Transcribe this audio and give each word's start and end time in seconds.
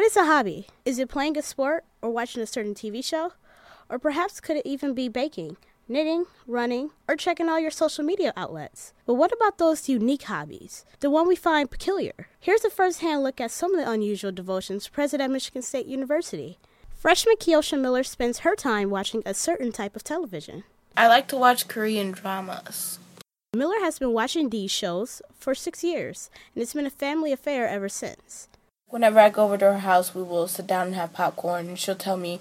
What 0.00 0.06
is 0.06 0.16
a 0.16 0.24
hobby? 0.24 0.66
Is 0.86 0.98
it 0.98 1.10
playing 1.10 1.36
a 1.36 1.42
sport 1.42 1.84
or 2.00 2.08
watching 2.08 2.42
a 2.42 2.46
certain 2.46 2.74
TV 2.74 3.04
show? 3.04 3.34
Or 3.90 3.98
perhaps 3.98 4.40
could 4.40 4.56
it 4.56 4.64
even 4.64 4.94
be 4.94 5.10
baking, 5.10 5.58
knitting, 5.88 6.24
running, 6.46 6.92
or 7.06 7.16
checking 7.16 7.50
all 7.50 7.60
your 7.60 7.70
social 7.70 8.02
media 8.02 8.32
outlets? 8.34 8.94
But 9.04 9.16
what 9.16 9.30
about 9.30 9.58
those 9.58 9.90
unique 9.90 10.22
hobbies? 10.22 10.86
The 11.00 11.10
one 11.10 11.28
we 11.28 11.36
find 11.36 11.70
peculiar? 11.70 12.28
Here's 12.40 12.64
a 12.64 12.70
first 12.70 13.00
hand 13.00 13.22
look 13.22 13.42
at 13.42 13.50
some 13.50 13.74
of 13.74 13.84
the 13.84 13.90
unusual 13.90 14.32
devotions 14.32 14.88
present 14.88 15.20
at 15.20 15.30
Michigan 15.30 15.60
State 15.60 15.84
University. 15.84 16.58
Freshman 16.96 17.36
Keosha 17.36 17.78
Miller 17.78 18.02
spends 18.02 18.38
her 18.38 18.56
time 18.56 18.88
watching 18.88 19.22
a 19.26 19.34
certain 19.34 19.70
type 19.70 19.94
of 19.94 20.02
television. 20.02 20.64
I 20.96 21.08
like 21.08 21.28
to 21.28 21.36
watch 21.36 21.68
Korean 21.68 22.12
dramas. 22.12 22.98
Miller 23.54 23.80
has 23.80 23.98
been 23.98 24.14
watching 24.14 24.48
these 24.48 24.70
shows 24.70 25.20
for 25.34 25.54
six 25.54 25.84
years, 25.84 26.30
and 26.54 26.62
it's 26.62 26.72
been 26.72 26.86
a 26.86 26.90
family 26.90 27.32
affair 27.32 27.68
ever 27.68 27.90
since. 27.90 28.48
Whenever 28.90 29.20
I 29.20 29.30
go 29.30 29.44
over 29.44 29.56
to 29.56 29.66
her 29.66 29.78
house, 29.78 30.16
we 30.16 30.22
will 30.22 30.48
sit 30.48 30.66
down 30.66 30.88
and 30.88 30.96
have 30.96 31.12
popcorn, 31.12 31.68
and 31.68 31.78
she'll 31.78 31.94
tell 31.94 32.16
me 32.16 32.40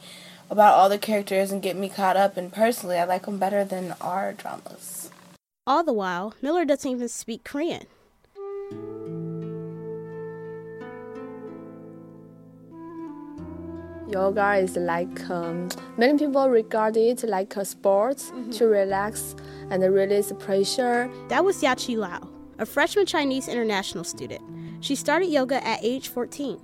about 0.49 0.73
all 0.73 0.89
the 0.89 0.97
characters 0.97 1.51
and 1.51 1.61
get 1.61 1.75
me 1.75 1.89
caught 1.89 2.17
up. 2.17 2.37
And 2.37 2.51
personally, 2.51 2.97
I 2.97 3.03
like 3.03 3.25
them 3.25 3.37
better 3.37 3.63
than 3.63 3.93
our 4.01 4.33
dramas. 4.33 5.11
All 5.67 5.83
the 5.83 5.93
while, 5.93 6.33
Miller 6.41 6.65
doesn't 6.65 6.89
even 6.89 7.07
speak 7.07 7.43
Korean. 7.43 7.85
Yoga 14.11 14.55
is 14.55 14.75
like 14.75 15.29
um, 15.29 15.69
many 15.97 16.17
people 16.17 16.49
regard 16.49 16.97
it 16.97 17.23
like 17.25 17.55
a 17.57 17.63
sport 17.63 18.17
mm-hmm. 18.17 18.49
to 18.49 18.65
relax 18.65 19.35
and 19.69 19.83
release 19.83 20.31
pressure. 20.39 21.11
That 21.27 21.45
was 21.45 21.61
Yachi 21.61 21.95
Lao, 21.95 22.27
a 22.59 22.65
freshman 22.65 23.05
Chinese 23.05 23.47
international 23.47 24.03
student. 24.03 24.41
She 24.81 24.95
started 24.95 25.27
yoga 25.27 25.65
at 25.65 25.79
age 25.81 26.09
14. 26.09 26.59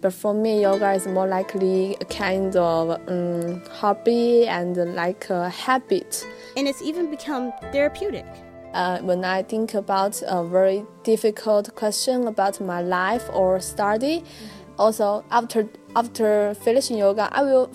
But 0.00 0.12
for 0.12 0.34
me, 0.34 0.62
yoga 0.62 0.92
is 0.92 1.06
more 1.06 1.26
likely 1.26 1.96
a 2.00 2.04
kind 2.04 2.54
of 2.56 3.00
um, 3.08 3.62
hobby 3.70 4.46
and 4.46 4.76
like 4.94 5.30
a 5.30 5.48
habit. 5.48 6.26
And 6.56 6.68
it's 6.68 6.82
even 6.82 7.10
become 7.10 7.52
therapeutic. 7.72 8.26
Uh, 8.74 8.98
when 8.98 9.24
I 9.24 9.42
think 9.42 9.72
about 9.72 10.20
a 10.26 10.44
very 10.44 10.84
difficult 11.02 11.74
question 11.76 12.26
about 12.26 12.60
my 12.60 12.82
life 12.82 13.24
or 13.32 13.58
study, 13.58 14.20
mm-hmm. 14.20 14.80
also 14.80 15.24
after 15.30 15.66
after 15.94 16.54
finishing 16.54 16.98
yoga, 16.98 17.30
I 17.32 17.42
will 17.42 17.70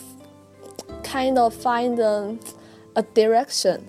kind 1.03 1.39
of 1.39 1.55
find 1.55 1.99
um, 1.99 2.39
a 2.95 3.01
direction. 3.01 3.87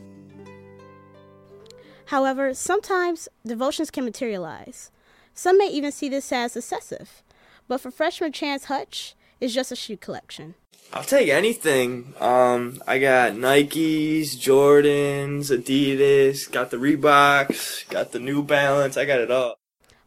However, 2.13 2.53
sometimes 2.53 3.27
devotions 3.45 3.91
can 3.91 4.05
materialize. 4.05 4.91
Some 5.33 5.57
may 5.57 5.69
even 5.69 5.91
see 5.91 6.11
this 6.11 6.31
as 6.31 6.55
excessive. 6.55 7.23
But 7.67 7.81
for 7.81 7.91
freshman 7.91 8.33
Chance 8.33 8.67
Hutch, 8.67 9.15
it's 9.41 9.55
just 9.55 9.73
a 9.73 9.77
shoe 9.77 9.97
collection. 9.97 10.55
I'll 10.93 11.05
take 11.05 11.31
anything. 11.31 12.13
Um, 12.21 12.83
I 12.87 12.99
got 12.99 13.33
Nikes, 13.33 14.37
Jordans, 14.37 15.51
Adidas, 15.51 16.53
got 16.53 16.71
the 16.71 16.77
Reeboks, 16.77 17.89
got 17.89 18.13
the 18.13 18.21
New 18.21 18.43
Balance. 18.43 18.99
I 18.99 19.07
got 19.07 19.21
it 19.21 19.31
all. 19.31 19.57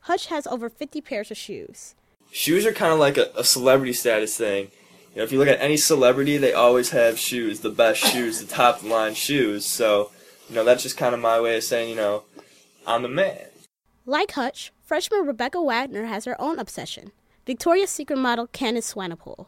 Hutch 0.02 0.28
has 0.28 0.46
over 0.46 0.70
50 0.70 1.02
pairs 1.02 1.32
of 1.32 1.38
shoes 1.38 1.96
shoes 2.36 2.66
are 2.66 2.74
kind 2.74 2.92
of 2.92 3.00
like 3.00 3.18
a, 3.18 3.32
a 3.38 3.44
celebrity 3.44 3.94
status 3.94 4.38
thing. 4.38 4.70
You 5.14 5.20
know, 5.20 5.24
if 5.24 5.32
you 5.32 5.40
look 5.40 5.48
at 5.48 5.62
any 5.62 5.78
celebrity, 5.78 6.36
they 6.38 6.52
always 6.52 6.90
have 6.90 7.18
shoes, 7.18 7.62
the 7.62 7.70
best 7.70 8.02
shoes, 8.02 8.42
the 8.42 8.54
top 8.54 8.84
line 8.84 9.14
shoes. 9.14 9.66
So, 9.66 10.12
you 10.50 10.56
know, 10.56 10.64
that's 10.64 10.84
just 10.84 10.98
kind 10.98 11.14
of 11.14 11.22
my 11.22 11.40
way 11.40 11.58
of 11.58 11.64
saying, 11.64 11.90
you 11.90 11.96
know, 11.96 12.24
I'm 12.86 13.02
the 13.02 13.10
man. 13.10 13.48
Like 14.06 14.32
Hutch, 14.32 14.72
freshman 14.84 15.26
Rebecca 15.26 15.62
Wagner 15.62 16.06
has 16.06 16.26
her 16.26 16.40
own 16.40 16.60
obsession. 16.60 17.12
Victoria's 17.46 17.90
Secret 17.90 18.18
model 18.18 18.48
Candice 18.48 18.94
Swanepoel. 18.94 19.48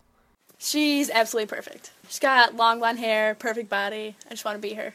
She's 0.57 1.09
absolutely 1.09 1.55
perfect. 1.55 1.91
She's 2.07 2.19
got 2.19 2.55
long 2.55 2.79
blonde 2.79 2.99
hair, 2.99 3.35
perfect 3.35 3.69
body. 3.69 4.15
I 4.25 4.31
just 4.31 4.45
want 4.45 4.55
to 4.55 4.67
be 4.67 4.73
her. 4.73 4.93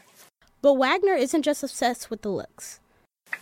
But 0.60 0.74
Wagner 0.74 1.14
isn't 1.14 1.42
just 1.42 1.62
obsessed 1.62 2.10
with 2.10 2.22
the 2.22 2.30
looks. 2.30 2.80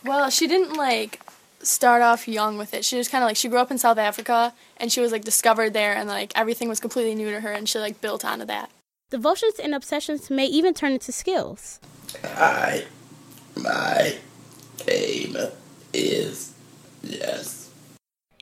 Well, 0.04 0.30
she 0.30 0.46
didn't 0.46 0.76
like 0.76 1.20
start 1.62 2.02
off 2.02 2.28
young 2.28 2.58
with 2.58 2.74
it. 2.74 2.84
She 2.84 2.96
was 2.96 3.08
kind 3.08 3.22
of 3.22 3.28
like 3.28 3.36
she 3.36 3.48
grew 3.48 3.58
up 3.58 3.70
in 3.70 3.78
South 3.78 3.98
Africa 3.98 4.54
and 4.76 4.90
she 4.90 5.00
was 5.00 5.12
like 5.12 5.24
discovered 5.24 5.72
there 5.72 5.94
and 5.94 6.08
like 6.08 6.32
everything 6.34 6.68
was 6.68 6.80
completely 6.80 7.14
new 7.14 7.30
to 7.30 7.40
her 7.40 7.52
and 7.52 7.68
she 7.68 7.78
like 7.78 8.00
built 8.00 8.24
onto 8.24 8.44
that. 8.46 8.70
Devotions 9.10 9.54
and 9.58 9.74
obsessions 9.74 10.30
may 10.30 10.46
even 10.46 10.72
turn 10.72 10.92
into 10.92 11.12
skills. 11.12 11.80
I 12.24 12.84
my 13.56 14.16
aim 14.88 15.36
is 15.92 16.54
yes. 17.02 17.70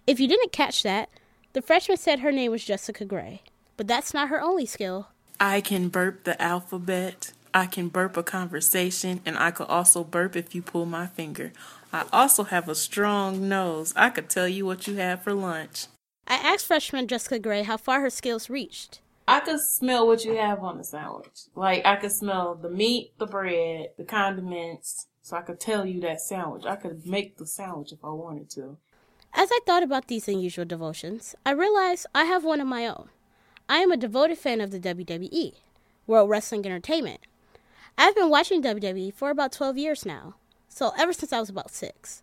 If 0.07 0.21
you 0.21 0.29
didn't 0.29 0.53
catch 0.53 0.83
that, 0.83 1.11
the 1.53 1.63
freshman 1.63 1.97
said 1.97 2.21
her 2.21 2.33
name 2.33 2.51
was 2.51 2.65
Jessica 2.65 3.05
Gray. 3.05 3.43
But 3.77 3.87
that's 3.87 4.13
not 4.13 4.29
her 4.29 4.41
only 4.41 4.67
skill. 4.67 5.09
I 5.41 5.61
can 5.61 5.89
burp 5.89 6.25
the 6.25 6.41
alphabet. 6.43 7.33
I 7.55 7.67
can 7.67 7.89
burp 7.89 8.17
a 8.17 8.23
conversation, 8.23 9.21
and 9.25 9.39
I 9.39 9.51
could 9.51 9.69
also 9.69 10.05
burp 10.05 10.37
if 10.37 10.55
you 10.55 10.63
pull 10.63 10.85
my 10.85 11.07
finger. 11.07 11.53
I 11.93 12.05
also 12.13 12.45
have 12.45 12.69
a 12.69 12.75
strong 12.75 13.49
nose. 13.49 13.93
I 13.97 14.11
could 14.11 14.29
tell 14.29 14.49
you 14.49 14.67
what 14.67 14.87
you 14.87 14.97
had 14.97 15.23
for 15.23 15.33
lunch. 15.33 15.87
I 16.27 16.35
asked 16.35 16.67
freshman 16.67 17.07
Jessica 17.07 17.39
Gray 17.39 17.63
how 17.63 17.77
far 17.77 18.01
her 18.01 18.11
skills 18.11 18.51
reached. 18.51 19.01
I 19.29 19.41
could 19.41 19.61
smell 19.61 20.07
what 20.07 20.25
you 20.25 20.37
have 20.37 20.61
on 20.61 20.79
the 20.79 20.85
sandwich. 20.85 21.49
Like 21.55 21.85
I 21.85 21.97
could 21.97 22.13
smell 22.13 22.55
the 22.55 22.71
meat, 22.71 23.13
the 23.19 23.27
bread, 23.27 23.91
the 23.97 24.05
condiments, 24.05 25.07
so 25.23 25.37
I 25.37 25.43
could 25.43 25.61
tell 25.61 25.87
you 25.87 26.01
that 26.01 26.21
sandwich. 26.21 26.65
I 26.65 26.77
could 26.77 27.07
make 27.07 27.37
the 27.37 27.47
sandwich 27.47 27.93
if 27.93 28.05
I 28.05 28.11
wanted 28.11 28.51
to. 28.51 28.79
As 29.35 29.51
I 29.53 29.61
thought 29.67 29.83
about 29.83 30.09
these 30.09 30.27
unusual 30.27 30.65
devotions, 30.65 31.35
I 31.45 31.51
realized 31.51 32.07
I 32.15 32.25
have 32.25 32.43
one 32.43 32.61
of 32.61 32.67
my 32.67 32.87
own. 32.87 33.11
I 33.69 33.79
am 33.79 33.93
a 33.93 33.97
devoted 33.97 34.39
fan 34.39 34.61
of 34.61 34.71
the 34.71 34.81
WWE, 34.81 35.53
World 36.07 36.31
Wrestling 36.31 36.65
Entertainment. 36.65 37.21
I've 37.99 38.17
been 38.17 38.31
watching 38.31 38.63
WWE 38.63 39.13
for 39.13 39.31
about 39.31 39.53
12 39.53 39.77
years 39.77 40.07
now 40.07 40.37
so 40.79 40.93
ever 40.97 41.13
since 41.13 41.33
I 41.33 41.41
was 41.41 41.49
about 41.49 41.73
six. 41.73 42.23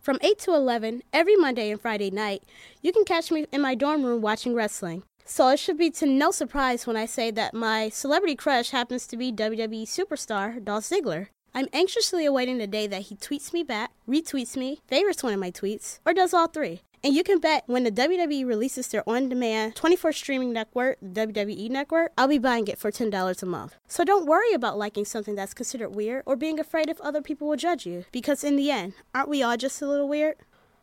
From 0.00 0.18
8 0.22 0.38
to 0.40 0.54
11, 0.54 1.02
every 1.12 1.34
Monday 1.34 1.70
and 1.72 1.80
Friday 1.80 2.10
night, 2.10 2.44
you 2.80 2.92
can 2.92 3.04
catch 3.04 3.32
me 3.32 3.46
in 3.50 3.60
my 3.60 3.74
dorm 3.74 4.04
room 4.04 4.22
watching 4.22 4.54
wrestling. 4.54 5.02
So 5.28 5.48
it 5.48 5.58
should 5.58 5.76
be 5.76 5.90
to 5.90 6.06
no 6.06 6.30
surprise 6.30 6.86
when 6.86 6.96
I 6.96 7.04
say 7.04 7.32
that 7.32 7.52
my 7.52 7.88
celebrity 7.88 8.36
crush 8.36 8.70
happens 8.70 9.08
to 9.08 9.16
be 9.16 9.32
WWE 9.32 9.82
superstar 9.82 10.64
Dolph 10.64 10.84
Ziggler. 10.84 11.26
I'm 11.52 11.66
anxiously 11.72 12.24
awaiting 12.24 12.58
the 12.58 12.68
day 12.68 12.86
that 12.86 13.02
he 13.02 13.16
tweets 13.16 13.52
me 13.52 13.64
back, 13.64 13.90
retweets 14.08 14.56
me, 14.56 14.82
favorites 14.86 15.24
one 15.24 15.32
of 15.32 15.40
my 15.40 15.50
tweets, 15.50 15.98
or 16.06 16.14
does 16.14 16.32
all 16.32 16.46
three. 16.46 16.82
And 17.02 17.12
you 17.12 17.24
can 17.24 17.40
bet 17.40 17.64
when 17.66 17.82
the 17.82 17.90
WWE 17.90 18.46
releases 18.46 18.86
their 18.86 19.08
on 19.08 19.28
demand 19.28 19.74
24 19.74 20.12
streaming 20.12 20.52
network, 20.52 20.98
WWE 21.00 21.70
Network, 21.70 22.12
I'll 22.16 22.28
be 22.28 22.38
buying 22.38 22.68
it 22.68 22.78
for 22.78 22.92
$10 22.92 23.42
a 23.42 23.46
month. 23.46 23.74
So 23.88 24.04
don't 24.04 24.26
worry 24.26 24.52
about 24.52 24.78
liking 24.78 25.04
something 25.04 25.34
that's 25.34 25.54
considered 25.54 25.90
weird 25.90 26.22
or 26.24 26.36
being 26.36 26.60
afraid 26.60 26.88
if 26.88 27.00
other 27.00 27.20
people 27.20 27.48
will 27.48 27.56
judge 27.56 27.84
you, 27.84 28.04
because 28.12 28.44
in 28.44 28.54
the 28.54 28.70
end, 28.70 28.92
aren't 29.12 29.28
we 29.28 29.42
all 29.42 29.56
just 29.56 29.82
a 29.82 29.88
little 29.88 30.08
weird? 30.08 30.36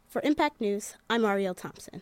For 0.09 0.21
Impact 0.25 0.59
News, 0.59 0.95
I'm 1.09 1.23
Ariel 1.23 1.55
Thompson. 1.55 2.01